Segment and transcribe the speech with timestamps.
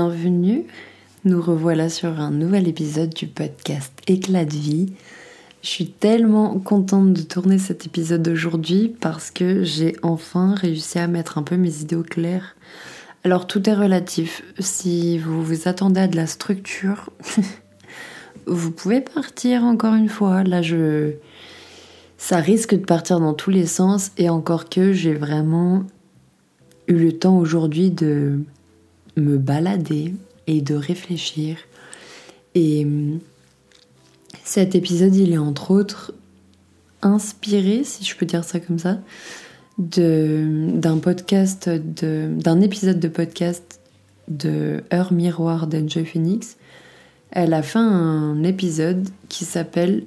[0.00, 0.64] Bienvenue,
[1.24, 4.92] nous revoilà sur un nouvel épisode du podcast Éclat de vie.
[5.60, 11.08] Je suis tellement contente de tourner cet épisode aujourd'hui parce que j'ai enfin réussi à
[11.08, 12.54] mettre un peu mes idées au clair.
[13.24, 14.44] Alors tout est relatif.
[14.60, 17.10] Si vous vous attendez à de la structure,
[18.46, 20.44] vous pouvez partir encore une fois.
[20.44, 21.14] Là, je.
[22.18, 25.82] Ça risque de partir dans tous les sens et encore que j'ai vraiment
[26.86, 28.44] eu le temps aujourd'hui de
[29.18, 30.14] me balader
[30.46, 31.58] et de réfléchir.
[32.54, 33.20] Et hum,
[34.44, 36.12] cet épisode, il est entre autres
[37.02, 38.98] inspiré, si je peux dire ça comme ça,
[39.78, 43.80] d'un podcast, d'un épisode de podcast
[44.26, 46.56] de Heure Miroir d'Enjoy Phoenix.
[47.30, 50.04] Elle a fait un épisode qui s'appelle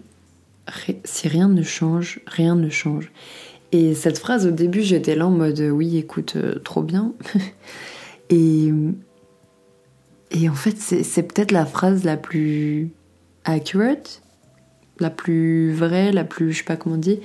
[1.05, 3.11] Si rien ne change, rien ne change.
[3.71, 7.13] Et cette phrase, au début, j'étais là en mode oui, écoute, euh, trop bien.
[8.31, 8.71] Et,
[10.49, 12.91] en fait, c'est peut-être la phrase la plus
[13.43, 14.21] accurate,
[14.99, 17.17] la plus vraie, la plus, je sais pas comment dire,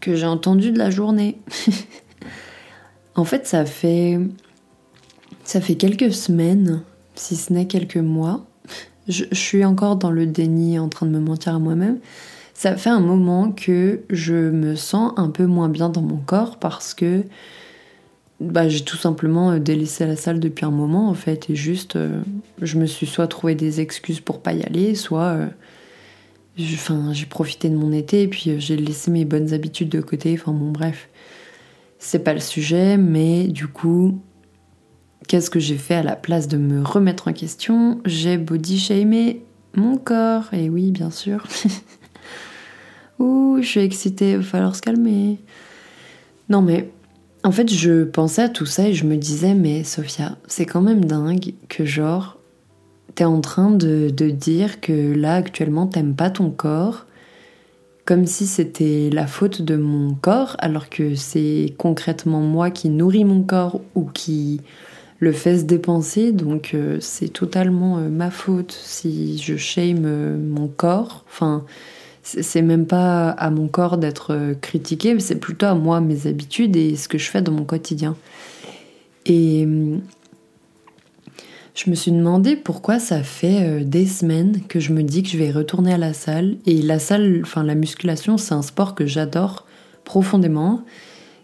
[0.00, 1.38] que j'ai entendue de la journée.
[3.14, 4.18] en fait, ça fait,
[5.44, 6.82] ça fait quelques semaines,
[7.14, 8.46] si ce n'est quelques mois.
[9.06, 11.98] Je, je suis encore dans le déni, en train de me mentir à moi-même.
[12.54, 16.58] Ça fait un moment que je me sens un peu moins bien dans mon corps
[16.58, 17.24] parce que
[18.40, 21.96] bah, j'ai tout simplement euh, délaissé la salle depuis un moment en fait et juste
[21.96, 22.20] euh,
[22.62, 25.48] je me suis soit trouvé des excuses pour pas y aller soit euh,
[26.56, 30.52] j'ai profité de mon été et puis j'ai laissé mes bonnes habitudes de côté enfin
[30.52, 31.08] bon bref.
[31.98, 34.20] C'est pas le sujet mais du coup
[35.26, 38.00] qu'est-ce que j'ai fait à la place de me remettre en question?
[38.04, 39.42] J'ai body shamé
[39.74, 41.44] mon corps et oui bien sûr.
[43.18, 45.40] Ouh je suis excitée va falloir se calmer.
[46.48, 46.88] Non mais
[47.44, 50.82] en fait, je pensais à tout ça et je me disais, mais Sophia, c'est quand
[50.82, 52.38] même dingue que genre,
[53.14, 57.06] t'es en train de, dire que là, actuellement, t'aimes pas ton corps,
[58.04, 63.24] comme si c'était la faute de mon corps, alors que c'est concrètement moi qui nourris
[63.24, 64.60] mon corps ou qui
[65.20, 70.38] le fais se dépenser, donc euh, c'est totalement euh, ma faute si je shame euh,
[70.38, 71.24] mon corps.
[71.28, 71.64] Enfin,
[72.40, 76.26] c'est même pas à mon corps d'être euh, critiqué, mais c'est plutôt à moi, mes
[76.26, 78.16] habitudes et ce que je fais dans mon quotidien.
[79.24, 80.02] Et hum,
[81.74, 85.28] je me suis demandé pourquoi ça fait euh, des semaines que je me dis que
[85.30, 86.56] je vais retourner à la salle.
[86.66, 89.66] Et la salle, enfin la musculation, c'est un sport que j'adore
[90.04, 90.82] profondément,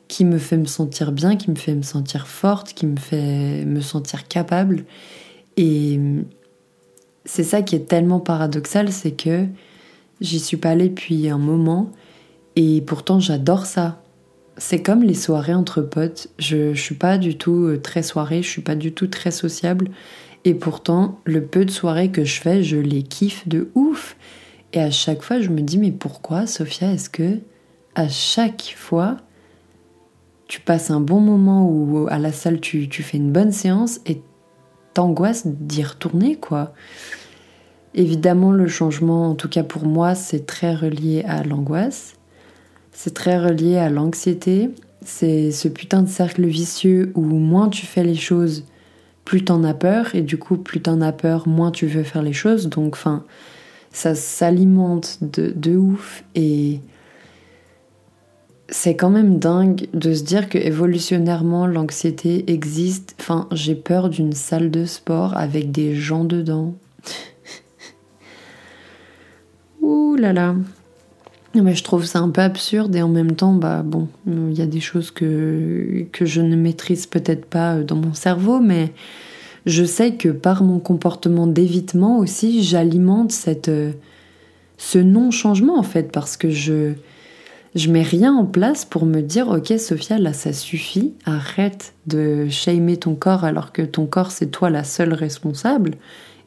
[0.08, 3.64] qui me fait me sentir bien, qui me fait me sentir forte, qui me fait
[3.64, 4.84] me sentir capable.
[5.56, 5.98] Et
[7.24, 9.46] c'est ça qui est tellement paradoxal, c'est que
[10.20, 11.90] J'y suis pas allée depuis un moment
[12.56, 14.02] et pourtant j'adore ça.
[14.56, 16.28] C'est comme les soirées entre potes.
[16.38, 19.32] Je, je suis pas du tout euh, très soirée, je suis pas du tout très
[19.32, 19.90] sociable.
[20.44, 24.16] Et pourtant, le peu de soirées que je fais, je les kiffe de ouf.
[24.72, 27.40] Et à chaque fois, je me dis, mais pourquoi, Sophia, est-ce que
[27.94, 29.16] à chaque fois,
[30.46, 34.00] tu passes un bon moment ou à la salle, tu, tu fais une bonne séance
[34.06, 34.20] et
[34.92, 36.74] t'angoisses d'y retourner, quoi?
[37.94, 42.16] Évidemment, le changement, en tout cas pour moi, c'est très relié à l'angoisse,
[42.92, 44.70] c'est très relié à l'anxiété,
[45.04, 48.64] c'est ce putain de cercle vicieux où moins tu fais les choses,
[49.24, 52.22] plus t'en as peur, et du coup, plus t'en as peur, moins tu veux faire
[52.22, 52.68] les choses.
[52.68, 53.24] Donc, enfin,
[53.92, 56.80] ça s'alimente de, ouf, et
[58.68, 63.14] c'est quand même dingue de se dire que évolutionnairement l'anxiété existe.
[63.20, 66.74] Enfin, j'ai peur d'une salle de sport avec des gens dedans.
[69.84, 70.54] Ouh là là.
[71.54, 74.62] Mais je trouve ça un peu absurde et en même temps, bah bon, il y
[74.62, 78.92] a des choses que, que je ne maîtrise peut-être pas dans mon cerveau, mais
[79.66, 83.70] je sais que par mon comportement d'évitement aussi, j'alimente cette,
[84.78, 86.94] ce non-changement en fait, parce que je,
[87.74, 92.48] je mets rien en place pour me dire, ok Sophia, là ça suffit, arrête de
[92.48, 95.92] shamer ton corps alors que ton corps c'est toi la seule responsable.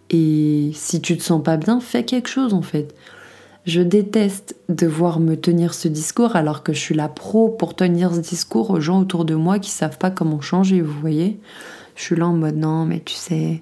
[0.10, 2.94] Et si tu te sens pas bien, fais quelque chose en fait.
[3.68, 8.16] Je déteste devoir me tenir ce discours alors que je suis la pro pour tenir
[8.16, 11.38] ce discours aux gens autour de moi qui savent pas comment changer, vous voyez.
[11.98, 13.62] Je suis là en mode non, mais tu sais,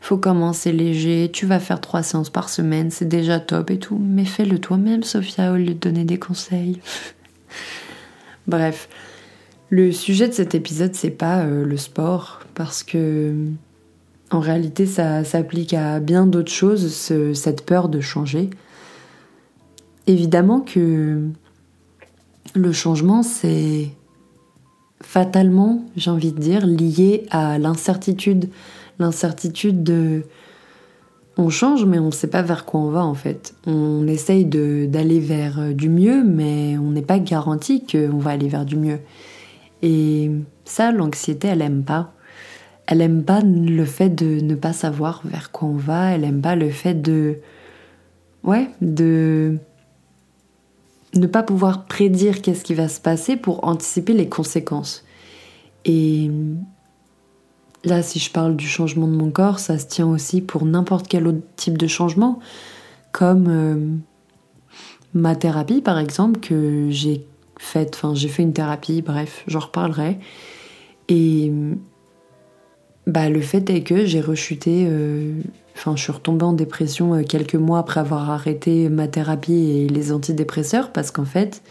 [0.00, 3.96] faut commencer léger, tu vas faire trois séances par semaine, c'est déjà top et tout.
[3.96, 6.80] Mais fais-le toi-même, Sophia, au lieu de donner des conseils.
[8.48, 8.88] Bref,
[9.70, 13.32] le sujet de cet épisode, c'est pas euh, le sport, parce que
[14.32, 16.92] en réalité, ça s'applique à bien d'autres choses,
[17.34, 18.50] cette peur de changer.
[20.06, 21.28] Évidemment que
[22.54, 23.88] le changement, c'est
[25.02, 28.48] fatalement, j'ai envie de dire, lié à l'incertitude,
[28.98, 30.24] l'incertitude de
[31.36, 33.54] on change, mais on ne sait pas vers quoi on va en fait.
[33.66, 38.48] On essaye d'aller vers euh, du mieux, mais on n'est pas garanti qu'on va aller
[38.48, 39.00] vers du mieux.
[39.82, 40.30] Et
[40.64, 42.12] ça, l'anxiété, elle aime pas.
[42.86, 46.12] Elle aime pas le fait de ne pas savoir vers quoi on va.
[46.12, 47.38] Elle aime pas le fait de,
[48.44, 49.58] ouais, de
[51.14, 55.04] ne pas pouvoir prédire qu'est-ce qui va se passer pour anticiper les conséquences.
[55.84, 56.30] Et
[57.84, 61.06] Là, si je parle du changement de mon corps, ça se tient aussi pour n'importe
[61.06, 62.38] quel autre type de changement,
[63.12, 63.96] comme euh,
[65.12, 67.26] ma thérapie par exemple, que j'ai
[67.58, 70.18] faite, enfin j'ai fait une thérapie, bref, j'en reparlerai.
[71.08, 71.52] Et
[73.06, 75.32] bah, le fait est que j'ai rechuté, euh,
[75.76, 79.88] enfin je suis retombée en dépression euh, quelques mois après avoir arrêté ma thérapie et
[79.88, 81.62] les antidépresseurs parce qu'en fait,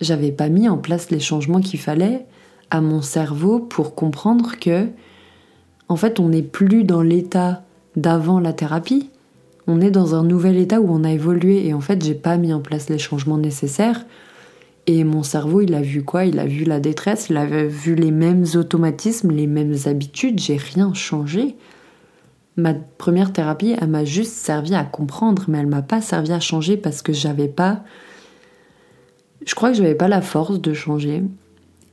[0.00, 2.24] j'avais pas mis en place les changements qu'il fallait
[2.70, 4.88] à mon cerveau pour comprendre que
[5.88, 7.62] en fait, on n'est plus dans l'état
[7.96, 9.10] d'avant la thérapie.
[9.66, 12.38] On est dans un nouvel état où on a évolué et en fait, j'ai pas
[12.38, 14.06] mis en place les changements nécessaires.
[14.86, 16.24] Et mon cerveau, il a vu quoi?
[16.24, 20.40] Il a vu la détresse, il a vu les mêmes automatismes, les mêmes habitudes.
[20.40, 21.56] J'ai rien changé.
[22.56, 26.40] Ma première thérapie, elle m'a juste servi à comprendre, mais elle m'a pas servi à
[26.40, 27.84] changer parce que j'avais pas.
[29.46, 31.22] Je crois que j'avais pas la force de changer.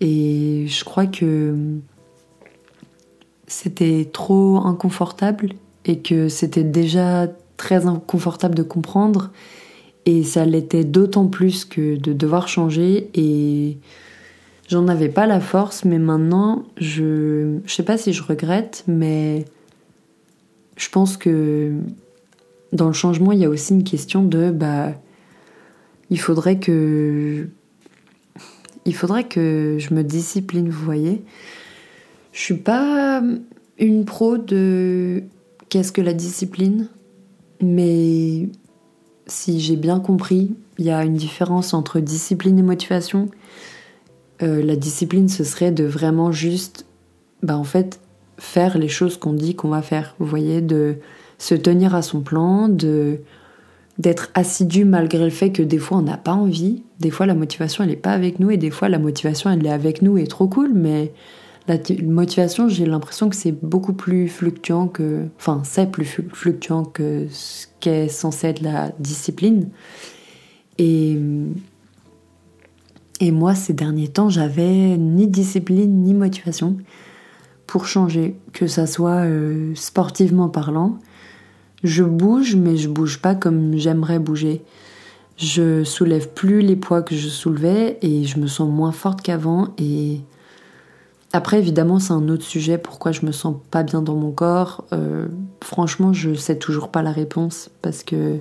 [0.01, 1.55] Et je crois que
[3.47, 5.53] c'était trop inconfortable
[5.85, 7.27] et que c'était déjà
[7.57, 9.31] très inconfortable de comprendre
[10.09, 13.09] et ça l'était d'autant plus que de devoir changer.
[13.13, 13.77] Et
[14.67, 19.45] j'en avais pas la force mais maintenant je je sais pas si je regrette mais
[20.77, 21.73] je pense que
[22.71, 24.93] dans le changement il y a aussi une question de bah
[26.09, 27.47] il faudrait que
[28.85, 31.23] il faudrait que je me discipline vous voyez.
[32.31, 33.21] Je suis pas
[33.79, 35.23] une pro de
[35.69, 36.87] qu'est-ce que la discipline,
[37.61, 38.49] mais
[39.31, 43.29] si j'ai bien compris, il y a une différence entre discipline et motivation.
[44.41, 46.85] Euh, la discipline, ce serait de vraiment juste,
[47.43, 47.99] bah en fait,
[48.37, 50.15] faire les choses qu'on dit qu'on va faire.
[50.19, 50.97] Vous voyez, de
[51.37, 53.19] se tenir à son plan, de
[53.97, 57.33] d'être assidu malgré le fait que des fois on n'a pas envie, des fois la
[57.33, 60.17] motivation elle n'est pas avec nous et des fois la motivation elle est avec nous
[60.17, 61.11] et trop cool, mais
[61.69, 65.27] la motivation, j'ai l'impression que c'est beaucoup plus fluctuant que.
[65.37, 69.69] Enfin, c'est plus fluctuant que ce qu'est censé être la discipline.
[70.77, 71.17] Et.
[73.21, 76.77] Et moi, ces derniers temps, j'avais ni discipline ni motivation
[77.67, 80.97] pour changer, que ça soit euh, sportivement parlant.
[81.83, 84.63] Je bouge, mais je bouge pas comme j'aimerais bouger.
[85.37, 89.67] Je soulève plus les poids que je soulevais et je me sens moins forte qu'avant
[89.77, 90.21] et
[91.31, 92.77] après, évidemment, c'est un autre sujet.
[92.77, 95.27] Pourquoi je me sens pas bien dans mon corps euh,
[95.63, 98.39] Franchement, je sais toujours pas la réponse parce que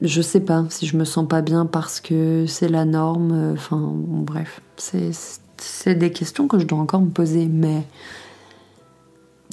[0.00, 3.52] je sais pas si je me sens pas bien parce que c'est la norme.
[3.54, 7.46] Enfin, bref, c'est des questions que je dois encore me poser.
[7.46, 7.82] Mais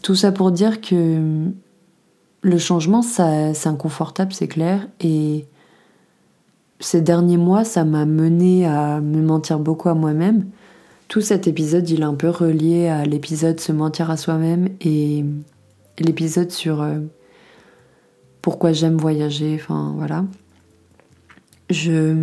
[0.04, 1.48] tout ça pour dire que
[2.42, 4.88] le changement, c'est inconfortable, c'est clair.
[5.02, 5.48] Et
[6.80, 10.46] ces derniers mois, ça m'a mené à me mentir beaucoup à moi-même
[11.10, 15.26] tout cet épisode, il est un peu relié à l'épisode Se mentir à soi-même et
[15.98, 17.00] l'épisode sur euh,
[18.44, 20.24] pourquoi j'aime voyager, enfin voilà.
[21.72, 22.14] Je,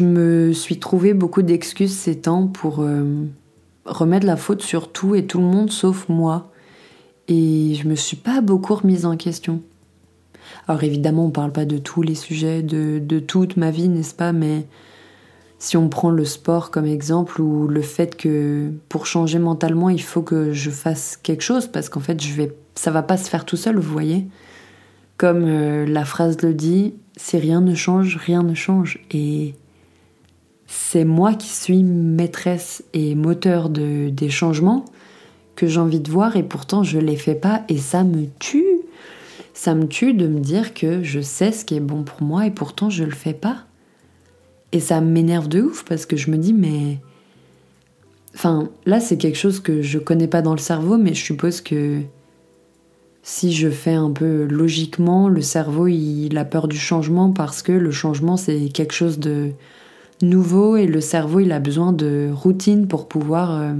[0.00, 3.04] me suis trouvé beaucoup d'excuses ces temps pour euh,
[3.84, 6.50] remettre la faute sur tout et tout le monde sauf moi.
[7.28, 9.60] Et je me suis pas beaucoup remise en question.
[10.66, 14.14] Alors évidemment, on parle pas de tous les sujets, de, de toute ma vie, n'est-ce
[14.14, 14.64] pas, mais
[15.58, 20.02] si on prend le sport comme exemple ou le fait que pour changer mentalement, il
[20.02, 23.28] faut que je fasse quelque chose parce qu'en fait, je vais ça va pas se
[23.28, 24.28] faire tout seul, vous voyez.
[25.16, 29.56] Comme euh, la phrase le dit, si rien ne change, rien ne change et
[30.68, 34.84] c'est moi qui suis maîtresse et moteur de, des changements
[35.56, 38.64] que j'ai envie de voir et pourtant je les fais pas et ça me tue.
[39.54, 42.46] Ça me tue de me dire que je sais ce qui est bon pour moi
[42.46, 43.64] et pourtant je le fais pas.
[44.72, 46.98] Et ça m'énerve de ouf parce que je me dis, mais.
[48.34, 51.60] Enfin, là, c'est quelque chose que je connais pas dans le cerveau, mais je suppose
[51.60, 52.02] que
[53.22, 57.72] si je fais un peu logiquement, le cerveau, il a peur du changement parce que
[57.72, 59.50] le changement, c'est quelque chose de
[60.22, 63.72] nouveau et le cerveau, il a besoin de routine pour pouvoir, euh,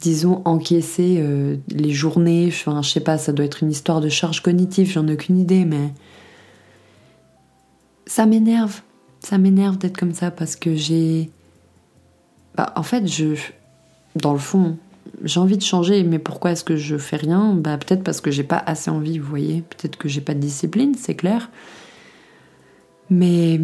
[0.00, 2.46] disons, encaisser euh, les journées.
[2.48, 5.38] Enfin, je sais pas, ça doit être une histoire de charge cognitive, j'en ai aucune
[5.38, 5.92] idée, mais
[8.06, 8.80] ça m'énerve
[9.24, 11.30] ça m'énerve d'être comme ça parce que j'ai.
[12.56, 13.34] Bah, en fait, je.
[14.16, 14.76] Dans le fond,
[15.24, 17.54] j'ai envie de changer, mais pourquoi est-ce que je fais rien?
[17.54, 19.62] Bah peut-être parce que j'ai pas assez envie, vous voyez.
[19.62, 21.50] Peut-être que j'ai pas de discipline, c'est clair.
[23.10, 23.60] Mais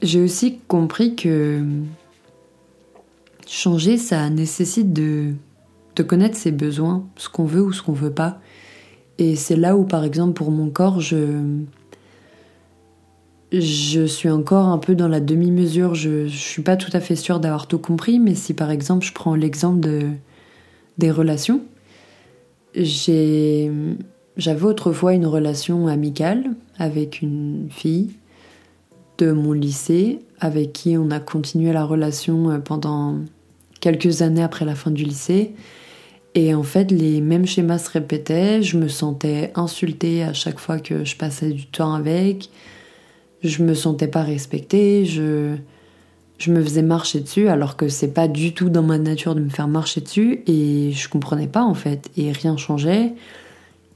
[0.00, 1.64] j'ai aussi compris que
[3.46, 5.34] changer, ça nécessite de,
[6.06, 8.40] connaître ses besoins, ce qu'on veut ou ce qu'on veut pas.
[9.18, 11.42] Et c'est là où, par exemple, pour mon corps, je,
[13.52, 15.94] je suis encore un peu dans la demi-mesure.
[15.94, 19.04] Je, je suis pas tout à fait sûre d'avoir tout compris, mais si par exemple
[19.04, 20.08] je prends l'exemple de,
[20.98, 21.60] des relations,
[22.74, 26.44] j'avais autrefois une relation amicale
[26.78, 28.10] avec une fille
[29.18, 33.18] de mon lycée avec qui on a continué la relation euh, pendant
[33.80, 35.54] quelques années après la fin du lycée.
[36.34, 38.62] Et en fait, les mêmes schémas se répétaient.
[38.62, 42.50] Je me sentais insultée à chaque fois que je passais du temps avec.
[43.42, 45.04] Je me sentais pas respectée.
[45.04, 45.56] Je,
[46.48, 49.48] me faisais marcher dessus alors que c'est pas du tout dans ma nature de me
[49.48, 50.42] faire marcher dessus.
[50.46, 52.10] Et je comprenais pas en fait.
[52.16, 53.12] Et rien changeait.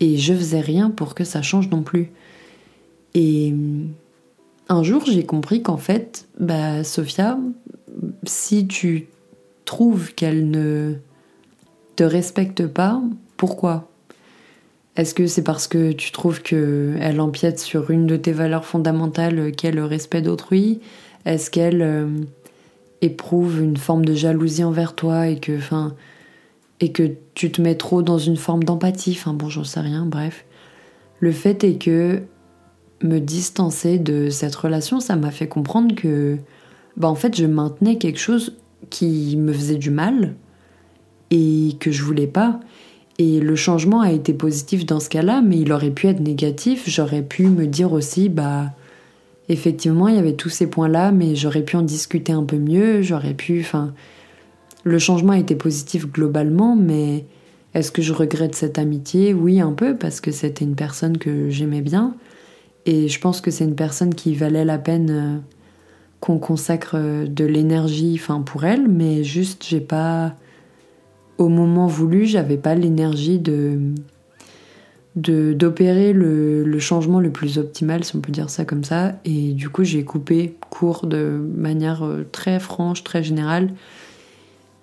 [0.00, 2.10] Et je faisais rien pour que ça change non plus.
[3.14, 3.54] Et
[4.68, 7.38] un jour, j'ai compris qu'en fait, bah, Sophia,
[8.24, 9.06] si tu
[9.64, 10.94] trouves qu'elle ne
[11.96, 13.00] te respecte pas,
[13.36, 13.88] pourquoi?
[14.96, 19.52] Est-ce que c'est parce que tu trouves qu'elle empiète sur une de tes valeurs fondamentales
[19.52, 20.80] qu'est le respect d'autrui?
[21.26, 22.08] Est-ce qu'elle euh,
[23.02, 25.58] éprouve une forme de jalousie envers toi et que,
[26.80, 29.16] et que tu te mets trop dans une forme d'empathie?
[29.18, 30.46] Enfin bon, j'en sais rien, bref.
[31.20, 32.22] Le fait est que
[33.02, 36.38] me distancer de cette relation, ça m'a fait comprendre que,
[36.96, 38.56] bah en fait, je maintenais quelque chose
[38.88, 40.34] qui me faisait du mal
[41.30, 42.60] et que je voulais pas.
[43.18, 46.84] Et le changement a été positif dans ce cas-là, mais il aurait pu être négatif.
[46.86, 48.72] J'aurais pu me dire aussi, bah,
[49.48, 53.00] effectivement, il y avait tous ces points-là, mais j'aurais pu en discuter un peu mieux.
[53.00, 53.94] J'aurais pu, enfin,
[54.84, 57.24] le changement a été positif globalement, mais
[57.74, 59.32] est-ce que je regrette cette amitié?
[59.32, 62.14] Oui, un peu, parce que c'était une personne que j'aimais bien.
[62.84, 65.38] Et je pense que c'est une personne qui valait la peine euh,
[66.20, 70.34] qu'on consacre euh, de l'énergie enfin pour elle, mais juste j'ai pas
[71.38, 73.78] au moment voulu, j'avais pas l'énergie de
[75.16, 79.14] d'opérer le, le, changement le plus optimal, si on peut dire ça comme ça.
[79.24, 83.72] Et du coup, j'ai coupé court de manière euh, très franche, très générale.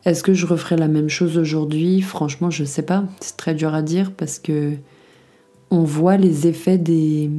[0.06, 2.02] Est-ce que je referais la même chose aujourd'hui?
[2.02, 3.04] Franchement, je sais pas.
[3.20, 4.72] C'est très dur à dire parce que
[5.70, 7.30] on voit les effets des,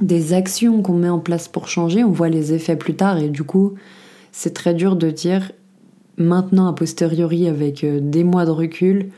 [0.00, 3.28] des actions qu'on met en place pour changer, on voit les effets plus tard et
[3.28, 3.74] du coup,
[4.32, 5.52] c'est très dur de dire
[6.16, 9.10] maintenant a posteriori avec euh, des mois de recul,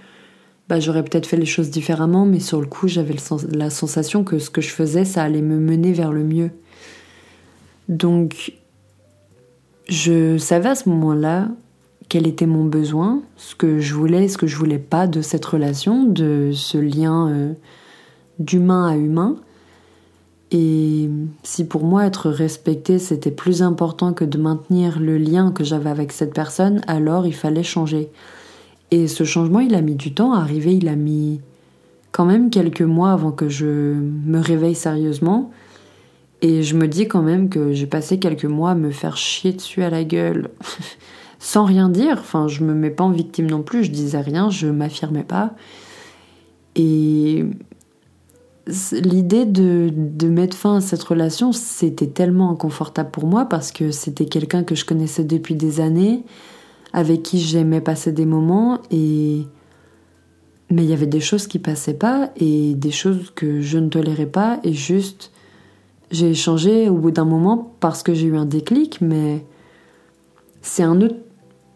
[0.68, 3.14] bah, j'aurais peut-être fait les choses différemment, mais sur le coup, j'avais
[3.52, 6.50] la sensation que ce que je faisais, ça allait me mener vers le mieux.
[7.88, 8.54] Donc,
[9.88, 11.48] je savais à ce moment-là
[12.08, 15.44] quel était mon besoin, ce que je voulais, ce que je voulais pas de cette
[15.44, 17.52] relation, de ce lien euh,
[18.38, 19.36] d'humain à humain.
[20.56, 21.10] Et
[21.42, 25.90] si pour moi être respecté c'était plus important que de maintenir le lien que j'avais
[25.90, 28.08] avec cette personne, alors il fallait changer.
[28.92, 31.40] Et ce changement, il a mis du temps à arriver, il a mis
[32.12, 35.50] quand même quelques mois avant que je me réveille sérieusement.
[36.40, 39.54] Et je me dis quand même que j'ai passé quelques mois à me faire chier
[39.54, 40.50] dessus à la gueule
[41.40, 42.18] sans rien dire.
[42.20, 45.54] Enfin, je me mets pas en victime non plus, je disais rien, je m'affirmais pas.
[46.76, 47.44] Et
[48.66, 54.26] l'idée de, mettre fin à cette relation, c'était tellement inconfortable pour moi parce que c'était
[54.26, 56.24] quelqu'un que je connaissais depuis des années,
[56.92, 59.42] avec qui j'aimais passer des moments et
[60.70, 63.88] mais il y avait des choses qui passaient pas et des choses que je ne
[63.88, 65.30] tolérais pas et juste
[66.10, 69.44] j'ai échangé au bout d'un moment parce que j'ai eu un déclic mais
[70.62, 71.16] c'est un autre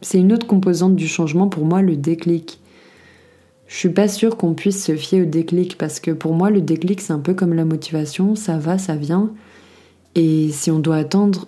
[0.00, 2.58] c'est une autre composante du changement pour moi le déclic
[3.69, 6.63] je suis pas sûre qu'on puisse se fier au déclic parce que pour moi le
[6.63, 9.31] déclic c'est un peu comme la motivation, ça va, ça vient.
[10.15, 11.47] Et si on doit attendre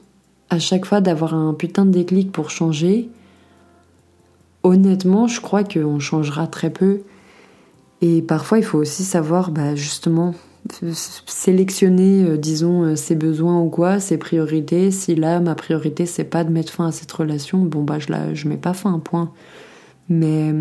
[0.51, 3.09] à chaque fois d'avoir un putain de déclic pour changer,
[4.63, 7.01] honnêtement je crois qu'on changera très peu.
[8.03, 10.35] Et parfois il faut aussi savoir bah, justement
[11.27, 14.91] sélectionner, euh, disons, euh, ses besoins ou quoi, ses priorités.
[14.91, 18.13] Si là, ma priorité, c'est pas de mettre fin à cette relation, bon, bah, je,
[18.13, 19.33] la, je mets pas fin, point.
[20.11, 20.53] Mais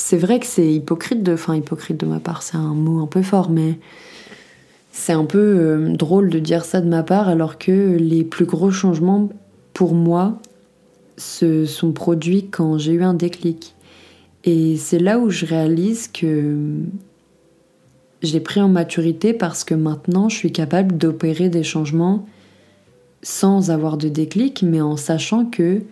[0.00, 3.06] c'est vrai que c'est hypocrite de, enfin hypocrite de ma part, c'est un mot un
[3.06, 3.78] peu fort, mais
[4.92, 8.46] c'est un peu euh, drôle de dire ça de ma part, alors que les plus
[8.46, 9.28] gros changements
[9.74, 10.38] pour moi
[11.16, 13.74] se sont produits quand j'ai eu un déclic.
[14.44, 16.56] Et c'est là où je réalise que
[18.22, 22.26] j'ai pris en maturité parce que maintenant je suis capable d'opérer des changements
[23.22, 25.82] sans avoir de déclic, mais en sachant que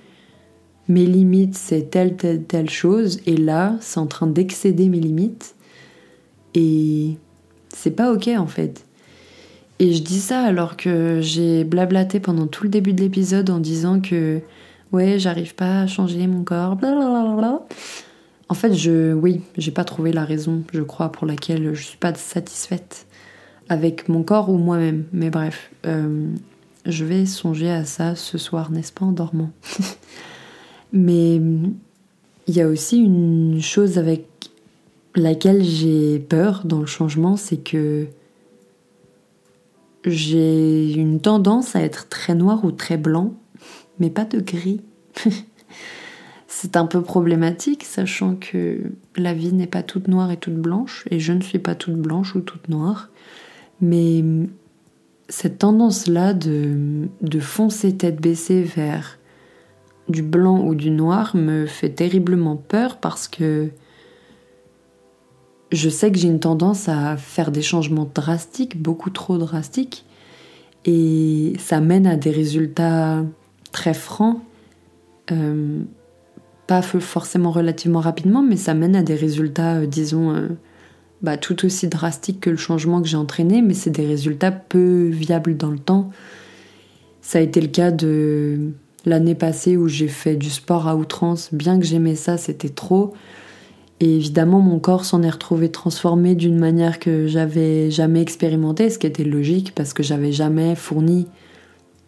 [0.89, 5.55] mes limites c'est telle, telle, telle chose, et là c'est en train d'excéder mes limites,
[6.55, 7.17] et
[7.69, 8.85] c'est pas ok en fait.
[9.81, 13.59] Et je dis ça alors que j'ai blablaté pendant tout le début de l'épisode en
[13.61, 14.41] disant que
[14.93, 17.63] ouais, j'arrive pas à changer mon corps, blablabla.
[18.49, 21.99] En fait, je, oui, j'ai pas trouvé la raison, je crois, pour laquelle je suis
[21.99, 23.07] pas satisfaite
[23.69, 25.05] avec mon corps ou moi-même.
[25.13, 26.29] Mais bref, euh,
[26.87, 29.51] je vais songer à ça ce soir, n'est-ce pas, en dormant.
[30.93, 34.27] Mais il y a aussi une chose avec
[35.15, 38.07] laquelle j'ai peur dans le changement, c'est que
[40.05, 43.35] j'ai une tendance à être très noir ou très blanc,
[43.99, 44.81] mais pas de gris.
[46.51, 48.81] C'est un peu problématique, sachant que
[49.17, 51.97] la vie n'est pas toute noire et toute blanche, et je ne suis pas toute
[51.97, 53.11] blanche ou toute noire.
[53.81, 54.25] Mais
[55.29, 59.18] cette tendance-là de, de foncer tête baissée vers
[60.09, 63.71] du blanc ou du noir me fait terriblement peur parce que
[65.71, 70.05] je sais que j'ai une tendance à faire des changements drastiques, beaucoup trop drastiques,
[70.85, 73.23] et ça mène à des résultats
[73.73, 74.41] très francs,
[75.31, 75.83] euh,
[76.67, 80.49] pas forcément relativement rapidement, mais ça mène à des résultats, euh, disons, euh,
[81.21, 85.09] bah, tout aussi drastiques que le changement que j'ai entraîné, mais c'est des résultats peu
[85.09, 86.11] viables dans le temps.
[87.21, 88.73] Ça a été le cas de
[89.09, 93.15] l'année passée où j'ai fait du sport à outrance, bien que j'aimais ça, c'était trop.
[94.01, 98.99] Et évidemment, mon corps s'en est retrouvé transformé d'une manière que j'avais jamais expérimenté, ce
[98.99, 101.27] qui était logique parce que j'avais jamais fourni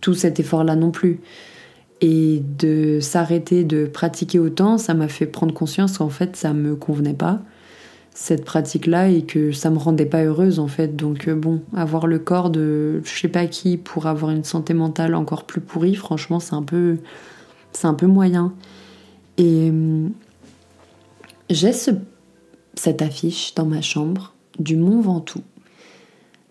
[0.00, 1.20] tout cet effort-là non plus.
[2.00, 6.76] Et de s'arrêter de pratiquer autant, ça m'a fait prendre conscience qu'en fait, ça me
[6.76, 7.42] convenait pas,
[8.14, 10.96] cette pratique-là, et que ça me rendait pas heureuse en fait.
[10.96, 14.74] Donc, euh, bon, avoir le corps de je sais pas qui pour avoir une santé
[14.74, 16.98] mentale encore plus pourrie, franchement, c'est un peu,
[18.06, 18.52] moyen.
[19.38, 19.72] Et
[21.48, 25.42] j'ai cette affiche dans ma chambre du Mont Ventoux.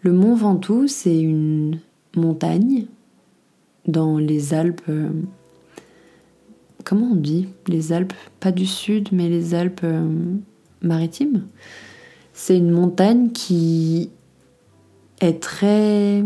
[0.02, 1.80] Le Mont Ventoux, c'est une
[2.16, 2.86] montagne
[3.88, 4.82] dans les Alpes.
[4.90, 5.10] Euh,
[6.84, 7.50] comment on dit?
[7.68, 10.08] Les Alpes, pas du sud, mais les Alpes euh,
[10.82, 11.48] maritimes.
[12.34, 14.10] C'est une montagne qui
[15.22, 16.24] est très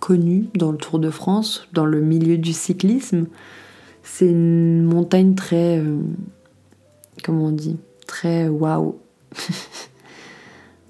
[0.00, 3.26] connue dans le Tour de France, dans le milieu du cyclisme.
[4.02, 5.98] C'est une montagne très euh,
[7.24, 7.76] comment on dit,
[8.06, 8.98] très waouh.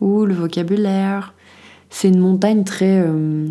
[0.01, 1.35] Ouh, le vocabulaire.
[1.91, 3.01] C'est une montagne très.
[3.01, 3.49] Euh,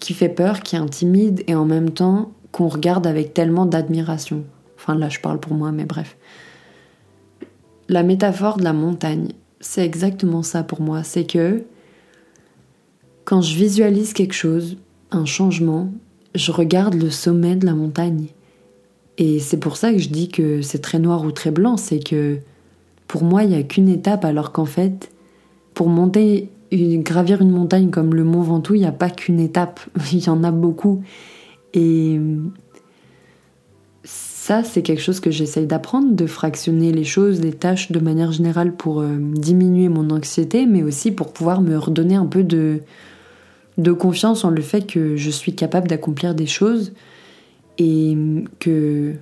[0.00, 4.44] qui fait peur, qui intimide et en même temps qu'on regarde avec tellement d'admiration.
[4.94, 6.16] Là, je parle pour moi, mais bref.
[7.88, 9.28] La métaphore de la montagne,
[9.60, 11.02] c'est exactement ça pour moi.
[11.02, 11.64] C'est que
[13.24, 14.78] quand je visualise quelque chose,
[15.10, 15.92] un changement,
[16.34, 18.28] je regarde le sommet de la montagne
[19.18, 21.98] et c'est pour ça que je dis que c'est très noir ou très blanc, c'est
[21.98, 22.38] que
[23.08, 25.10] pour moi, il n'y a qu'une étape, alors qu'en fait,
[25.74, 29.80] pour monter, gravir une montagne comme le Mont Ventoux, il n'y a pas qu'une étape,
[30.12, 31.02] il y en a beaucoup.
[31.74, 32.20] Et
[34.48, 38.32] ça, c'est quelque chose que j'essaye d'apprendre, de fractionner les choses, les tâches de manière
[38.32, 42.80] générale pour euh, diminuer mon anxiété, mais aussi pour pouvoir me redonner un peu de,
[43.76, 46.94] de confiance en le fait que je suis capable d'accomplir des choses
[47.76, 48.16] et
[48.58, 49.16] que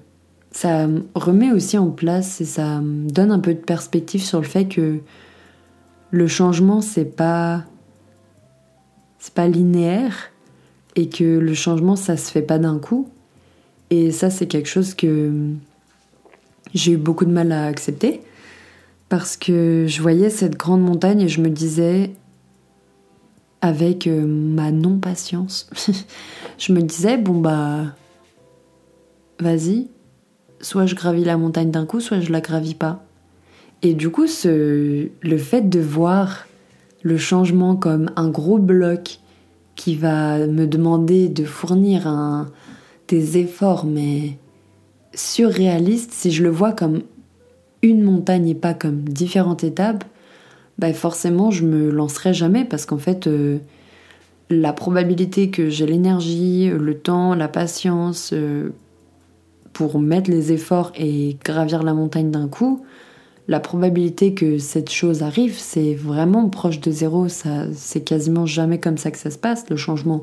[0.52, 0.86] ça
[1.16, 5.00] remet aussi en place et ça donne un peu de perspective sur le fait que
[6.12, 7.64] le changement c'est pas
[9.18, 10.30] c'est pas linéaire
[10.94, 13.08] et que le changement ça se fait pas d'un coup
[13.90, 15.32] et ça c'est quelque chose que
[16.74, 18.20] j'ai eu beaucoup de mal à accepter
[19.08, 22.10] parce que je voyais cette grande montagne et je me disais
[23.60, 25.70] avec euh, ma non patience
[26.58, 27.94] je me disais bon bah
[29.40, 29.88] vas-y,
[30.60, 33.04] soit je gravis la montagne d'un coup, soit je la gravis pas.
[33.82, 36.46] Et du coup, ce, le fait de voir
[37.02, 39.20] le changement comme un gros bloc
[39.74, 42.50] qui va me demander de fournir un,
[43.08, 44.38] des efforts, mais
[45.14, 47.02] surréalistes, si je le vois comme
[47.82, 50.04] une montagne et pas comme différentes étapes,
[50.78, 53.58] bah forcément je me lancerai jamais parce qu'en fait euh,
[54.50, 58.70] la probabilité que j'ai l'énergie, le temps, la patience, euh,
[59.72, 62.84] pour mettre les efforts et gravir la montagne d'un coup,
[63.48, 67.28] la probabilité que cette chose arrive, c'est vraiment proche de zéro.
[67.28, 69.68] Ça, c'est quasiment jamais comme ça que ça se passe.
[69.68, 70.22] Le changement,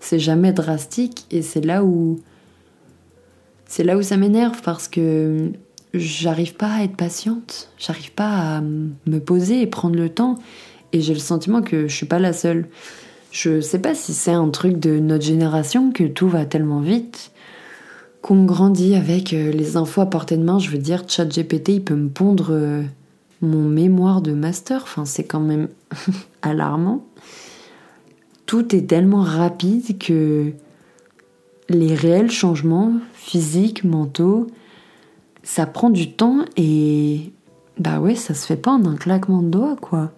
[0.00, 2.20] c'est jamais drastique et c'est là où,
[3.66, 5.52] c'est là où ça m'énerve parce que
[5.94, 7.70] j'arrive pas à être patiente.
[7.78, 10.36] J'arrive pas à me poser et prendre le temps.
[10.92, 12.68] Et j'ai le sentiment que je suis pas la seule.
[13.32, 17.32] Je sais pas si c'est un truc de notre génération que tout va tellement vite
[18.26, 21.84] qu'on grandit avec euh, les infos à portée de main, je veux dire, ChatGPT, il
[21.84, 22.82] peut me pondre euh,
[23.40, 24.80] mon mémoire de master.
[24.82, 25.68] Enfin, c'est quand même
[26.42, 27.06] alarmant.
[28.46, 30.52] Tout est tellement rapide que
[31.68, 34.46] les réels changements physiques, mentaux,
[35.42, 37.32] ça prend du temps et
[37.78, 40.12] bah ouais, ça se fait pas en un claquement de doigts, quoi.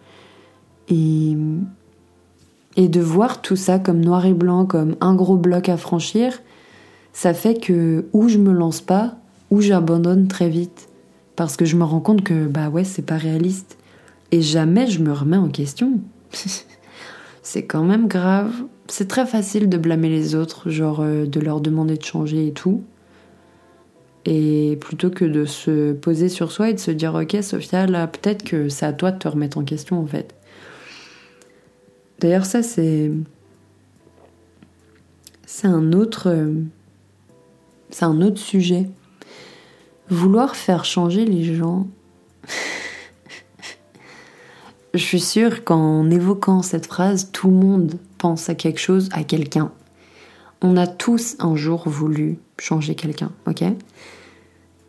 [0.89, 1.37] Et,
[2.77, 6.41] et de voir tout ça comme noir et blanc, comme un gros bloc à franchir,
[7.13, 9.17] ça fait que ou je me lance pas,
[9.51, 10.89] ou j'abandonne très vite.
[11.37, 13.77] Parce que je me rends compte que bah ouais, c'est pas réaliste.
[14.31, 16.01] Et jamais je me remets en question.
[17.49, 18.53] c'est quand même grave.
[18.89, 22.53] C'est très facile de blâmer les autres, genre euh, de leur demander de changer et
[22.53, 22.85] tout.
[24.27, 28.07] Et plutôt que de se poser sur soi et de se dire ok Sophia, là
[28.07, 30.35] peut-être que c'est à toi de te remettre en question en fait.
[32.21, 33.11] D'ailleurs ça c'est...
[35.47, 36.53] C'est un autre...
[37.89, 38.91] C'est un autre sujet.
[40.11, 41.87] Vouloir faire changer les gens.
[44.95, 49.23] Je suis sûre qu'en évoquant cette phrase, tout le monde pense à quelque chose, à
[49.23, 49.71] quelqu'un.
[50.63, 53.65] On a tous un jour voulu changer quelqu'un, ok?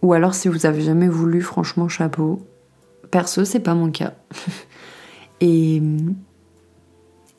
[0.01, 2.41] Ou alors si vous avez jamais voulu, franchement, chapeau.
[3.11, 4.13] Perso, c'est pas mon cas.
[5.41, 5.81] et,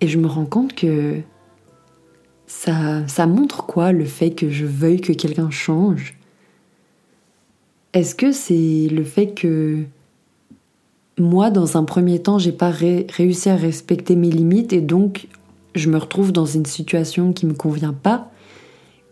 [0.00, 1.20] et je me rends compte que
[2.46, 6.16] ça, ça montre quoi le fait que je veuille que quelqu'un change?
[7.94, 9.84] Est-ce que c'est le fait que
[11.20, 15.28] moi, dans un premier temps, j'ai pas réussi à respecter mes limites et donc
[15.74, 18.30] je me retrouve dans une situation qui me convient pas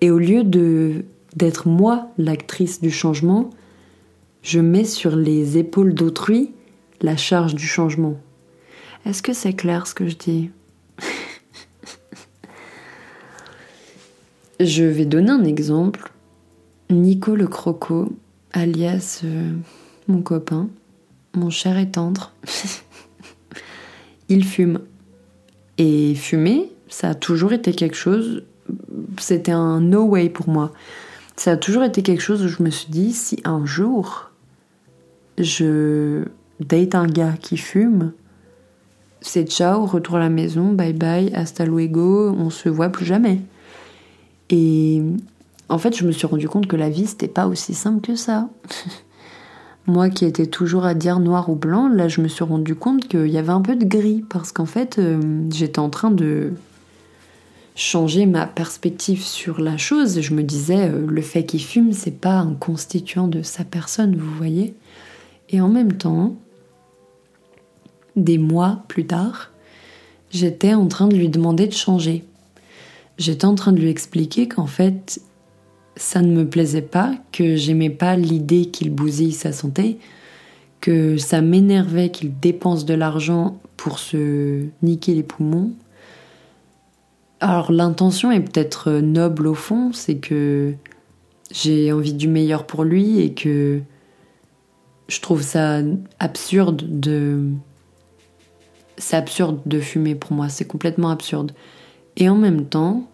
[0.01, 1.05] et au lieu de
[1.37, 3.51] d'être moi l'actrice du changement,
[4.43, 6.53] je mets sur les épaules d'autrui
[7.01, 8.17] la charge du changement.
[9.07, 10.51] Est-ce que c'est clair ce que je dis?
[14.61, 16.11] Je vais donner un exemple.
[16.91, 18.13] Nico le croco,
[18.53, 19.53] alias euh,
[20.09, 20.69] mon copain,
[21.39, 22.33] mon cher et tendre,
[24.29, 24.81] il fume.
[25.79, 28.43] Et fumer, ça a toujours été quelque chose,
[29.19, 30.73] c'était un no way pour moi.
[31.37, 34.31] Ça a toujours été quelque chose où je me suis dit, si un jour
[35.39, 36.25] je
[36.59, 38.13] date un gars qui fume,
[39.21, 43.41] c'est ciao, retour à la maison, bye bye, hasta luego, on se voit plus jamais.
[44.51, 45.03] Et
[45.69, 48.17] en fait, je me suis rendu compte que la vie, c'était pas aussi simple que
[48.17, 48.49] ça.
[49.89, 53.09] Moi qui étais toujours à dire noir ou blanc, là, je me suis rendu compte
[53.09, 55.21] qu'il y avait un peu de gris parce qu'en fait, euh,
[55.51, 56.53] j'étais en train de
[57.75, 60.21] changer ma perspective sur la chose.
[60.21, 64.15] Je me disais, euh, le fait qu'il fume, c'est pas un constituant de sa personne,
[64.15, 64.75] vous voyez.
[65.49, 66.37] Et en même temps,
[68.15, 69.53] des mois plus tard,
[70.31, 72.25] j'étais en train de lui demander de changer
[73.19, 75.21] j'étais en train de lui expliquer qu'en fait,
[75.99, 79.99] ça ne me plaisait pas, que j'aimais pas l'idée qu'il bousille sa santé,
[80.81, 85.73] que ça m'énervait qu'il dépense de l'argent pour se niquer les poumons.
[87.41, 90.75] Alors l'intention est peut-être noble au fond, c'est que
[91.51, 93.81] j'ai envie du meilleur pour lui et que
[95.09, 95.81] je trouve ça
[96.21, 97.43] absurde de...
[98.99, 101.53] C'est absurde de fumer pour moi, c'est complètement absurde.
[102.17, 103.09] Et en même temps,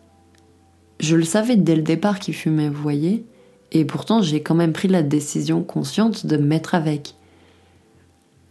[1.01, 3.25] je le savais dès le départ qu'il fumait, vous voyez,
[3.73, 7.15] et pourtant j'ai quand même pris la décision consciente de me mettre avec.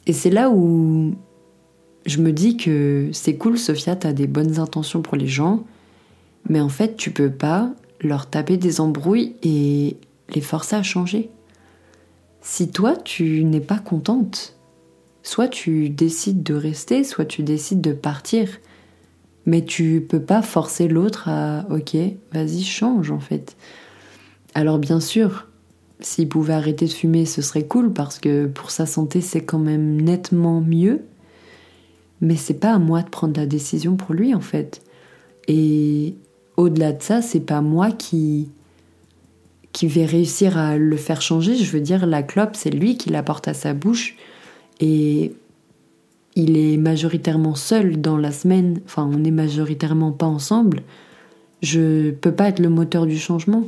[0.05, 1.15] Et c'est là où
[2.05, 5.63] je me dis que c'est cool, Sophia, t'as des bonnes intentions pour les gens,
[6.49, 9.97] mais en fait, tu peux pas leur taper des embrouilles et
[10.33, 11.29] les forcer à changer.
[12.41, 14.57] Si toi, tu n'es pas contente,
[15.23, 18.49] soit tu décides de rester, soit tu décides de partir.
[19.45, 21.95] Mais tu peux pas forcer l'autre à ok,
[22.31, 23.55] vas-y, change en fait.
[24.55, 25.47] Alors bien sûr,
[25.99, 29.59] s'il pouvait arrêter de fumer, ce serait cool parce que pour sa santé, c'est quand
[29.59, 31.01] même nettement mieux.
[32.21, 34.81] Mais c'est pas à moi de prendre la décision pour lui en fait.
[35.47, 36.15] Et
[36.55, 38.49] au-delà de ça, c'est pas moi qui
[39.73, 41.55] qui vais réussir à le faire changer.
[41.55, 44.15] Je veux dire, la clope, c'est lui qui la porte à sa bouche.
[44.79, 45.33] Et
[46.35, 50.83] il est majoritairement seul dans la semaine, enfin on n'est majoritairement pas ensemble,
[51.61, 53.63] je peux pas être le moteur du changement.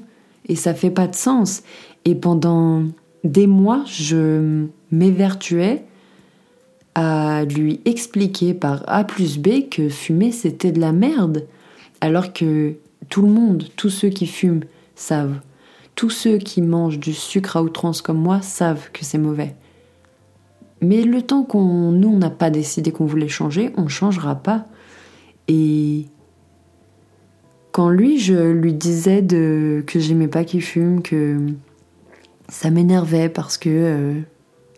[0.48, 1.64] Et ça fait pas de sens.
[2.04, 2.84] Et pendant
[3.24, 5.84] des mois, je m'évertuais
[6.94, 11.46] à lui expliquer par A plus B que fumer c'était de la merde.
[12.00, 12.76] Alors que
[13.10, 14.64] tout le monde, tous ceux qui fument,
[14.96, 15.40] savent.
[15.96, 19.56] Tous ceux qui mangent du sucre à outrance comme moi savent que c'est mauvais.
[20.86, 24.36] Mais le temps qu'on nous on n'a pas décidé qu'on voulait changer, on ne changera
[24.36, 24.66] pas.
[25.48, 26.06] Et
[27.72, 31.40] quand lui, je lui disais que j'aimais pas qu'il fume, que
[32.48, 34.14] ça m'énervait parce que euh,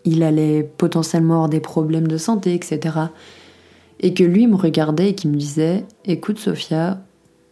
[0.04, 2.96] il allait potentiellement avoir des problèmes de santé, etc.
[4.00, 7.02] Et que lui me regardait et qui me disait Écoute, Sophia,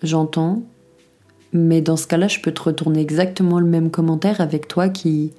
[0.03, 0.62] j'entends,
[1.53, 5.33] mais dans ce cas-là, je peux te retourner exactement le même commentaire avec toi qui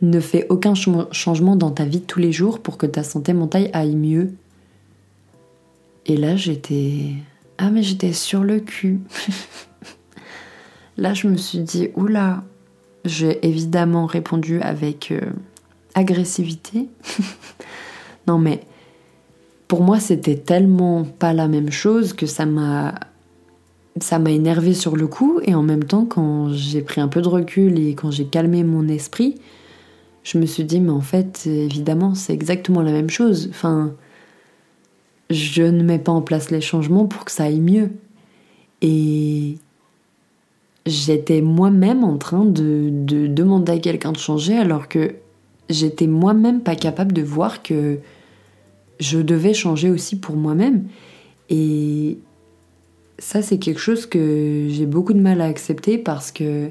[0.00, 3.70] ne fait aucun changement dans ta vie tous les jours pour que ta santé mentale
[3.72, 4.32] aille mieux.
[6.06, 7.14] Et là, j'étais.
[7.58, 9.00] Ah, mais j'étais sur le cul.
[10.96, 12.44] là, je me suis dit Oula
[13.04, 15.20] J'ai évidemment répondu avec euh,
[15.94, 16.88] agressivité.
[18.26, 18.60] non, mais
[19.66, 22.94] pour moi, c'était tellement pas la même chose que ça m'a
[24.00, 27.20] ça m'a énervé sur le coup et en même temps quand j'ai pris un peu
[27.20, 29.34] de recul et quand j'ai calmé mon esprit,
[30.28, 33.48] je me suis dit mais en fait évidemment c'est exactement la même chose.
[33.50, 33.94] Enfin,
[35.30, 37.90] je ne mets pas en place les changements pour que ça aille mieux.
[38.82, 39.56] Et
[40.84, 45.14] j'étais moi-même en train de, de demander à quelqu'un de changer alors que
[45.70, 47.98] j'étais moi-même pas capable de voir que
[49.00, 50.88] je devais changer aussi pour moi-même.
[51.48, 52.18] Et
[53.18, 56.68] ça, c'est quelque chose que j'ai beaucoup de mal à accepter parce que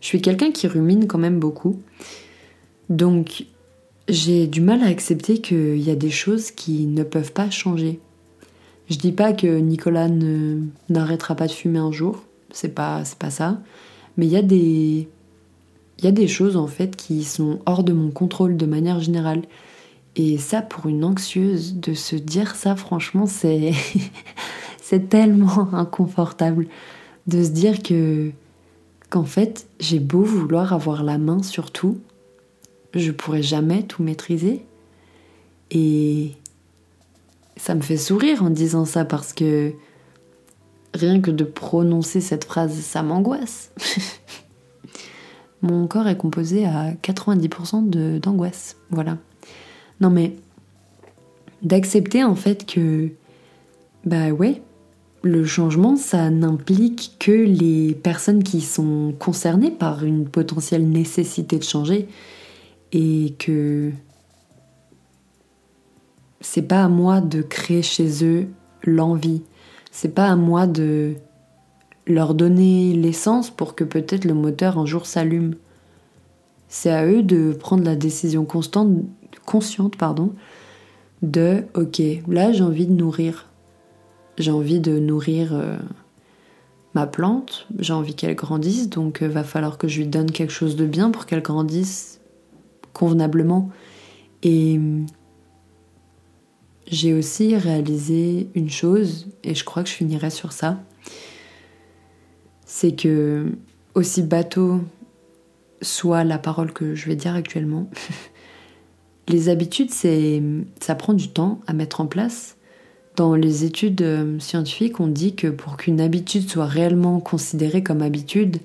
[0.00, 1.80] je suis quelqu'un qui rumine quand même beaucoup.
[2.88, 3.44] Donc,
[4.08, 8.00] j'ai du mal à accepter qu'il y a des choses qui ne peuvent pas changer.
[8.88, 10.08] Je dis pas que Nicolas
[10.88, 13.60] n'arrêtera pas de fumer un jour, c'est pas, pas ça.
[14.16, 15.08] Mais il y a des.
[15.98, 19.00] Il y a des choses en fait qui sont hors de mon contrôle de manière
[19.00, 19.42] générale.
[20.14, 23.72] Et ça, pour une anxieuse, de se dire ça, franchement, c'est.
[24.80, 26.66] c'est tellement inconfortable
[27.26, 28.30] de se dire que
[29.10, 31.98] qu'en fait, j'ai beau vouloir avoir la main sur tout,
[32.94, 34.62] je pourrais jamais tout maîtriser.
[35.70, 36.32] Et
[37.56, 39.72] ça me fait sourire en disant ça parce que
[40.94, 43.72] rien que de prononcer cette phrase, ça m'angoisse.
[45.62, 48.76] Mon corps est composé à 90% d'angoisse.
[48.90, 49.18] Voilà.
[50.00, 50.36] Non mais
[51.62, 53.10] d'accepter en fait que
[54.04, 54.62] bah ouais,
[55.22, 61.64] le changement, ça n'implique que les personnes qui sont concernées par une potentielle nécessité de
[61.64, 62.08] changer
[62.92, 63.92] et que
[66.40, 68.48] c'est pas à moi de créer chez eux
[68.84, 69.42] l'envie,
[69.90, 71.14] c'est pas à moi de
[72.06, 75.56] leur donner l'essence pour que peut-être le moteur un jour s'allume.
[76.68, 78.90] C'est à eux de prendre la décision constante,
[79.44, 80.32] consciente pardon,
[81.22, 83.46] de ok, là j'ai envie de nourrir.
[84.38, 85.76] J'ai envie de nourrir euh,
[86.94, 90.52] ma plante, j'ai envie qu'elle grandisse, donc euh, va falloir que je lui donne quelque
[90.52, 92.17] chose de bien pour qu'elle grandisse
[92.92, 93.70] convenablement.
[94.42, 94.80] Et
[96.86, 100.80] j'ai aussi réalisé une chose, et je crois que je finirai sur ça,
[102.64, 103.46] c'est que
[103.94, 104.80] aussi bateau
[105.82, 107.88] soit la parole que je vais dire actuellement,
[109.28, 110.42] les habitudes, c'est
[110.80, 112.58] ça prend du temps à mettre en place
[113.18, 118.00] dans les études euh, scientifiques, on dit que pour qu'une habitude soit réellement considérée comme
[118.00, 118.58] habitude,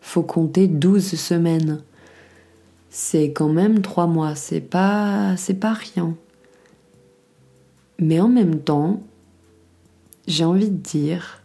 [0.00, 1.80] faut compter 12 semaines.
[2.96, 6.14] C'est quand même 3 mois, c'est pas c'est pas rien.
[7.98, 9.02] Mais en même temps,
[10.28, 11.42] j'ai envie de dire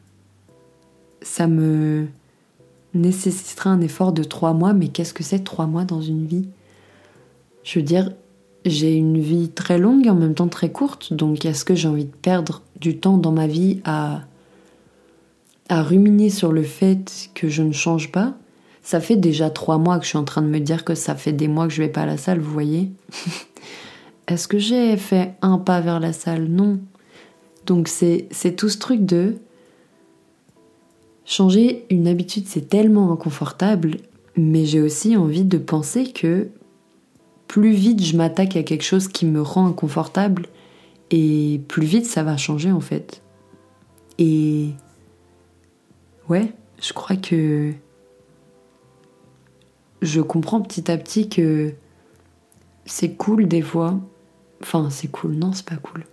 [1.24, 2.06] ça me
[2.94, 6.48] nécessitera un effort de 3 mois, mais qu'est-ce que c'est 3 mois dans une vie?
[7.64, 8.12] Je veux dire,
[8.64, 11.88] j'ai une vie très longue et en même temps très courte, donc est-ce que j'ai
[11.88, 14.22] envie de perdre du temps dans ma vie à,
[15.68, 18.36] à ruminer sur le fait que je ne change pas?
[18.90, 21.14] Ça fait déjà trois mois que je suis en train de me dire que ça
[21.14, 22.92] fait des mois que je vais pas à la salle, vous voyez
[24.28, 26.46] Est-ce que j'ai fait un pas vers la salle?
[26.46, 26.80] Non.
[27.68, 29.36] Donc c'est tout ce truc de
[31.24, 33.98] changer une habitude, c'est tellement inconfortable,
[34.36, 36.50] mais j'ai aussi envie de penser que
[37.46, 40.48] plus vite je m'attaque à quelque chose qui me rend inconfortable
[41.12, 43.22] et plus vite ça va changer en fait.
[44.18, 44.70] Et
[46.28, 47.76] ouais, je crois que
[50.02, 51.74] je comprends petit à petit que
[52.86, 54.00] c'est cool des fois.
[54.62, 56.04] Enfin, c'est cool, non, c'est pas cool.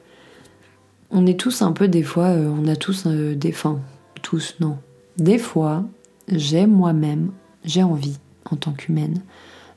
[1.11, 3.81] On est tous un peu des fois, euh, on a tous euh, des fins.
[4.23, 4.79] Tous, non.
[5.19, 5.85] Des fois,
[6.29, 7.31] j'ai moi-même,
[7.65, 8.19] j'ai envie,
[8.51, 9.23] en tant qu'humaine,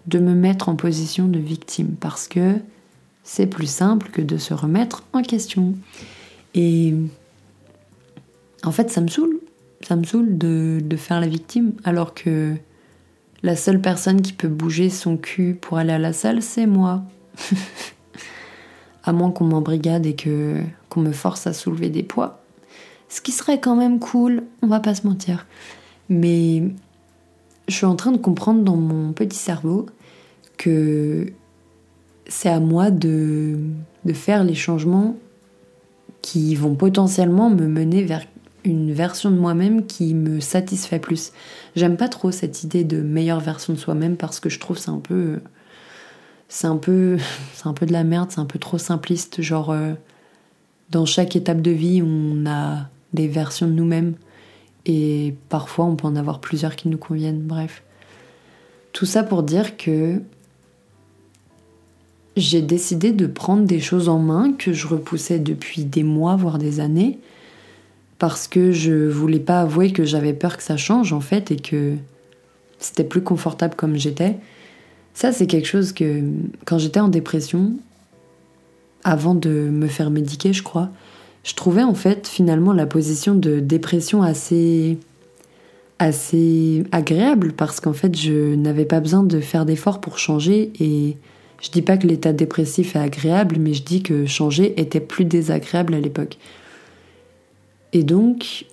[0.08, 2.56] de me mettre en position de victime parce que
[3.24, 5.76] c'est plus simple que de se remettre en question.
[6.56, 6.96] Et
[8.64, 9.40] en fait, ça me saoule.
[9.88, 12.56] Ça me saoule de, de faire la victime alors que
[13.44, 17.04] la seule personne qui peut bouger son cul pour aller à la salle, c'est moi.
[19.04, 22.42] à moins qu'on m'embrigade et que qu'on me force à soulever des poids.
[23.08, 25.46] Ce qui serait quand même cool, on va pas se mentir.
[26.10, 26.64] Mais
[27.68, 29.86] je suis en train de comprendre dans mon petit cerveau
[30.58, 31.32] que
[32.28, 33.58] c'est à moi de,
[34.06, 35.16] de faire les changements
[36.22, 38.26] qui vont potentiellement me mener vers
[38.66, 41.32] une version de moi-même qui me satisfait plus.
[41.80, 44.90] J'aime pas trop cette idée de meilleure version de soi-même parce que je trouve c'est
[44.90, 45.40] un peu
[46.50, 47.18] c'est un peu
[47.54, 49.94] c'est un peu de la merde, c'est un peu trop simpliste genre euh,
[50.90, 54.16] dans chaque étape de vie, on a des versions de nous-mêmes
[54.86, 57.44] et parfois on peut en avoir plusieurs qui nous conviennent.
[57.44, 57.82] Bref.
[58.92, 60.22] Tout ça pour dire que
[62.36, 66.58] j'ai décidé de prendre des choses en main que je repoussais depuis des mois, voire
[66.58, 67.20] des années,
[68.20, 71.56] parce que je voulais pas avouer que j'avais peur que ça change en fait et
[71.56, 71.96] que
[72.78, 74.36] c'était plus confortable comme j'étais.
[75.14, 76.22] Ça, c'est quelque chose que
[76.66, 77.74] quand j'étais en dépression,
[79.04, 80.90] avant de me faire médiquer, je crois,
[81.44, 84.98] je trouvais en fait finalement la position de dépression assez
[86.02, 91.18] assez agréable parce qu'en fait je n'avais pas besoin de faire d'efforts pour changer et
[91.62, 95.26] je dis pas que l'état dépressif est agréable mais je dis que changer était plus
[95.26, 96.38] désagréable à l'époque.
[97.94, 98.66] Et donc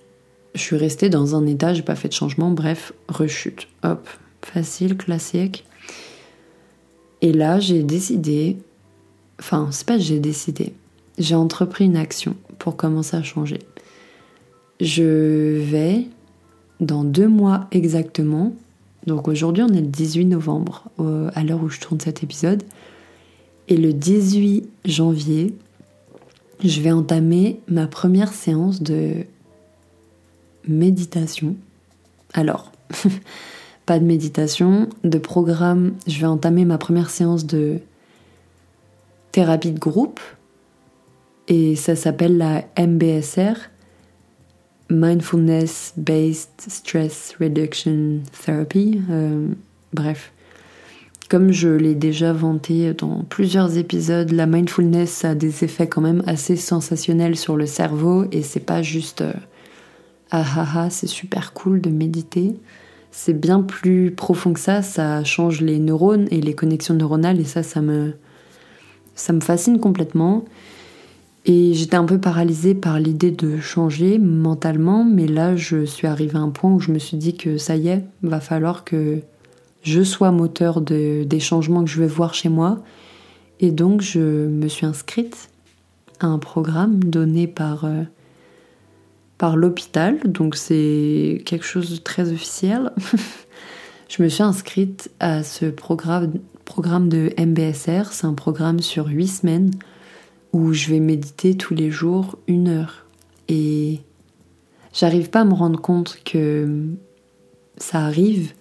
[0.55, 3.67] je suis restée dans un état, j'ai pas fait de changement, bref, rechute.
[3.83, 4.09] Hop,
[4.43, 5.65] facile, classique.
[7.21, 8.57] Et là, j'ai décidé
[9.39, 10.73] enfin, c'est pas j'ai décidé.
[11.17, 13.59] J'ai entrepris une action pour commencer à changer.
[14.79, 16.05] Je vais,
[16.79, 18.53] dans deux mois exactement,
[19.07, 20.83] donc aujourd'hui on est le 18 novembre,
[21.33, 22.63] à l'heure où je tourne cet épisode,
[23.67, 25.55] et le 18 janvier,
[26.63, 29.25] je vais entamer ma première séance de
[30.67, 31.55] méditation.
[32.33, 32.71] Alors,
[33.85, 37.79] pas de méditation, de programme, je vais entamer ma première séance de
[39.31, 40.19] thérapie de groupe
[41.47, 43.55] et ça s'appelle la MBSR,
[44.89, 49.01] Mindfulness Based Stress Reduction Therapy.
[49.09, 49.47] Euh,
[49.93, 50.31] bref,
[51.29, 56.23] comme je l'ai déjà vanté dans plusieurs épisodes, la mindfulness a des effets quand même
[56.25, 59.33] assez sensationnels sur le cerveau et c'est pas juste euh,
[60.31, 62.55] ah ah ah, c'est super cool de méditer.
[63.11, 67.45] C'est bien plus profond que ça, ça change les neurones et les connexions neuronales et
[67.45, 68.13] ça, ça me,
[69.15, 70.45] ça me fascine complètement.
[71.45, 76.37] Et j'étais un peu paralysée par l'idée de changer mentalement, mais là je suis arrivée
[76.37, 79.21] à un point où je me suis dit que ça y est, va falloir que
[79.87, 82.79] je sois moteur de, des changements que je vais voir chez moi.
[83.61, 85.49] Et donc je me suis inscrite
[86.19, 88.03] à un programme donné par, euh,
[89.37, 92.91] par l'hôpital, donc c'est quelque chose de très officiel.
[94.09, 96.33] je me suis inscrite à ce programme,
[96.65, 99.71] programme de MBSR, c'est un programme sur huit semaines
[100.51, 103.05] où je vais méditer tous les jours une heure.
[103.47, 104.01] Et
[104.93, 106.87] j'arrive pas à me rendre compte que
[107.77, 108.51] ça arrive.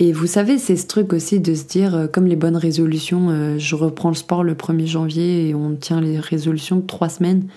[0.00, 3.30] Et vous savez, c'est ce truc aussi de se dire, euh, comme les bonnes résolutions,
[3.30, 7.48] euh, je reprends le sport le 1er janvier et on tient les résolutions trois semaines.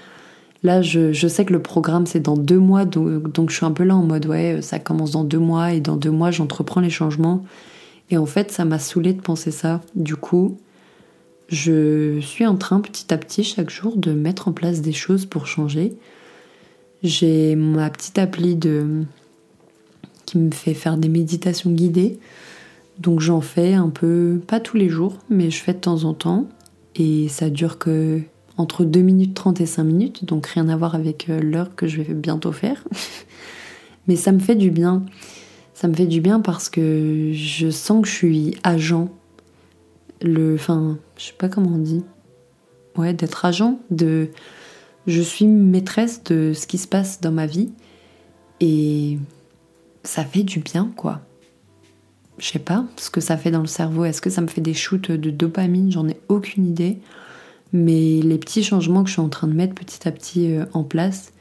[0.63, 3.71] Là, je, sais que le programme, c'est dans deux mois, donc, donc, je suis un
[3.71, 6.81] peu là en mode, ouais, ça commence dans deux mois et dans deux mois, j'entreprends
[6.81, 7.43] les changements.
[8.11, 9.81] Et en fait, ça m'a saoulé de penser ça.
[9.95, 10.57] Du coup,
[11.47, 15.25] je suis en train petit à petit chaque jour de mettre en place des choses
[15.25, 15.93] pour changer.
[17.01, 19.03] J'ai ma petite appli de
[20.31, 22.19] qui me fait faire des méditations guidées.
[22.99, 26.13] Donc j'en fais un peu, pas tous les jours, mais je fais de temps en
[26.13, 26.47] temps.
[26.95, 28.21] Et ça dure que
[28.57, 31.87] entre 2 minutes 30 et 5 minutes, donc rien à voir avec euh, l'heure que
[31.87, 32.83] je vais bientôt faire.
[34.07, 35.03] mais ça me fait du bien.
[35.73, 39.09] Ça me fait du bien parce que je sens que je suis agent
[40.21, 42.03] le, enfin, je sais pas comment on dit,
[42.95, 44.29] ouais, d'être agent, de,
[45.07, 47.71] je suis maîtresse de ce qui se passe dans ma vie
[48.59, 49.17] et
[50.03, 51.21] ça fait du bien, quoi.
[52.37, 54.05] Je sais pas ce que ça fait dans le cerveau.
[54.05, 55.91] Est-ce que ça me fait des shoots de dopamine?
[55.91, 56.97] J'en ai aucune idée.
[57.73, 60.65] Mais les petits changements que je suis en train de mettre petit à petit euh,
[60.73, 61.31] en place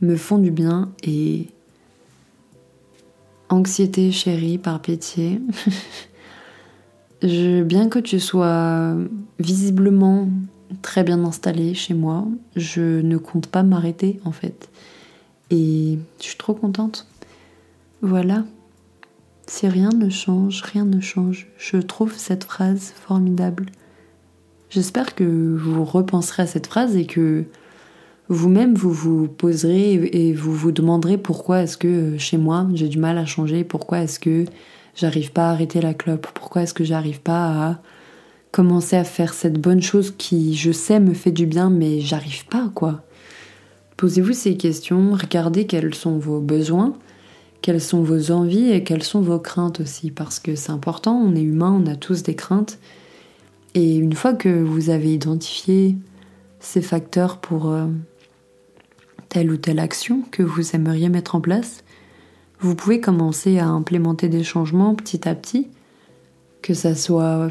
[0.00, 1.48] me font du bien et
[3.48, 5.40] anxiété chérie par pitié.
[7.22, 8.94] Bien que tu sois
[9.38, 10.30] visiblement
[10.80, 14.70] très bien installé chez moi, je ne compte pas m'arrêter en fait.
[15.50, 17.09] Et je suis trop contente.
[18.02, 18.44] Voilà.
[19.46, 21.48] Si rien ne change, rien ne change.
[21.58, 23.66] Je trouve cette phrase formidable.
[24.70, 25.24] J'espère que
[25.56, 27.44] vous repenserez à cette phrase et que
[28.28, 32.98] vous-même vous vous poserez et vous vous demanderez pourquoi est-ce que chez moi j'ai du
[32.98, 34.44] mal à changer, pourquoi est-ce que
[34.94, 37.82] j'arrive pas à arrêter la clope Pourquoi est-ce que j'arrive pas à
[38.52, 42.46] commencer à faire cette bonne chose qui, je sais, me fait du bien, mais j'arrive
[42.46, 43.02] pas, quoi
[43.96, 46.94] Posez-vous ces questions, regardez quels sont vos besoins,
[47.62, 51.34] quelles sont vos envies et quelles sont vos craintes aussi, parce que c'est important, on
[51.34, 52.78] est humain, on a tous des craintes.
[53.74, 55.96] Et une fois que vous avez identifié
[56.58, 57.86] ces facteurs pour euh,
[59.28, 61.84] telle ou telle action que vous aimeriez mettre en place,
[62.60, 65.68] vous pouvez commencer à implémenter des changements petit à petit,
[66.62, 67.48] que ça soit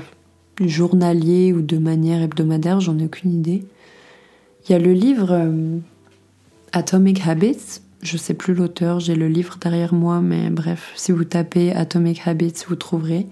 [0.62, 3.64] journalier ou de manière hebdomadaire, j'en ai aucune idée.
[4.66, 5.78] Il y a le livre euh,
[6.74, 11.26] Atomic Habits, je sais plus l'auteur, j'ai le livre derrière moi, mais bref, si vous
[11.26, 13.28] tapez Atomic Habits, vous trouverez.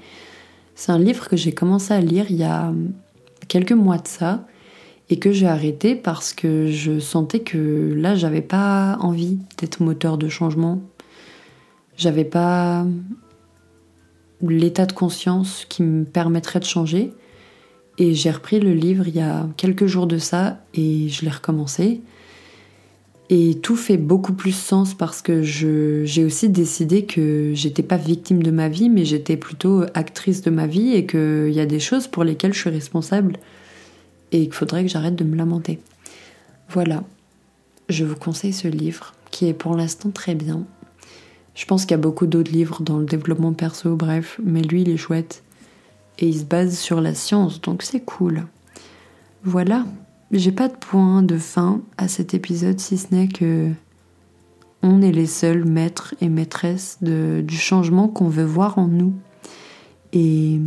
[0.75, 2.73] C'est un livre que j'ai commencé à lire il y a
[3.47, 4.45] quelques mois de ça
[5.09, 10.17] et que j'ai arrêté parce que je sentais que là, j'avais pas envie d'être moteur
[10.17, 10.81] de changement.
[11.95, 12.85] J'avais pas
[14.41, 17.13] l'état de conscience qui me permettrait de changer.
[17.97, 21.31] Et j'ai repris le livre il y a quelques jours de ça et je l'ai
[21.31, 22.01] recommencé.
[23.29, 28.41] Et tout fait beaucoup plus sens parce que j'ai aussi décidé que j'étais pas victime
[28.41, 31.81] de ma vie, mais j'étais plutôt actrice de ma vie et qu'il y a des
[31.81, 33.37] choses pour lesquelles je suis responsable
[34.31, 35.79] et qu'il faudrait que j'arrête de me lamenter.
[36.69, 37.03] Voilà,
[37.89, 40.63] je vous conseille ce livre qui est pour l'instant très bien.
[41.53, 44.83] Je pense qu'il y a beaucoup d'autres livres dans le développement perso, bref, mais lui
[44.83, 45.43] il est chouette
[46.19, 48.45] et il se base sur la science, donc c'est cool.
[49.43, 49.85] Voilà,
[50.31, 53.69] j'ai pas de point de fin à cet épisode si ce n'est que
[54.83, 59.13] on est les seuls maîtres et maîtresses du changement qu'on veut voir en nous.
[60.13, 60.59] Et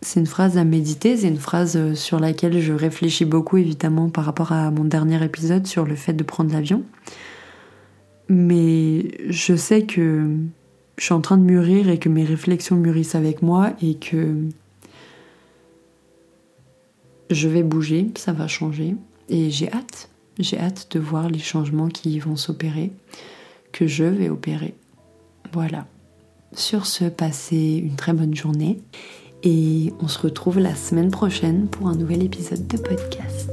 [0.00, 4.24] c'est une phrase à méditer, c'est une phrase sur laquelle je réfléchis beaucoup évidemment par
[4.24, 6.82] rapport à mon dernier épisode sur le fait de prendre l'avion.
[8.28, 10.36] Mais je sais que
[10.98, 14.34] je suis en train de mûrir et que mes réflexions mûrissent avec moi et que
[17.32, 18.96] je vais bouger, ça va changer
[19.28, 20.08] et j'ai hâte.
[20.38, 22.90] J'ai hâte de voir les changements qui vont s'opérer,
[23.72, 24.74] que je vais opérer.
[25.52, 25.86] Voilà.
[26.54, 28.80] Sur ce, passez une très bonne journée
[29.42, 33.50] et on se retrouve la semaine prochaine pour un nouvel épisode de podcast.